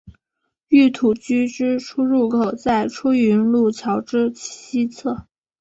[0.69, 5.27] 御土居之出入口在出云路桥之西侧。